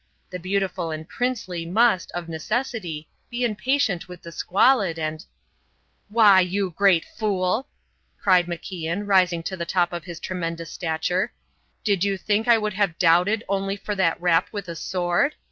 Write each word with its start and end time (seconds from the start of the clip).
The 0.31 0.39
beautiful 0.39 0.89
and 0.89 1.07
princely 1.07 1.63
must, 1.63 2.11
of 2.13 2.27
necessity, 2.27 3.07
be 3.29 3.43
impatient 3.45 4.07
with 4.07 4.23
the 4.23 4.31
squalid 4.31 4.97
and" 4.97 5.23
"Why, 6.09 6.39
you 6.39 6.71
great 6.71 7.05
fool!" 7.05 7.67
cried 8.19 8.47
MacIan, 8.47 9.07
rising 9.07 9.43
to 9.43 9.55
the 9.55 9.63
top 9.63 9.93
of 9.93 10.05
his 10.05 10.19
tremendous 10.19 10.71
stature, 10.71 11.33
"did 11.83 12.03
you 12.03 12.17
think 12.17 12.47
I 12.47 12.57
would 12.57 12.73
have 12.73 12.97
doubted 12.97 13.43
only 13.47 13.77
for 13.77 13.93
that 13.93 14.19
rap 14.19 14.47
with 14.51 14.67
a 14.67 14.75
sword? 14.75 15.35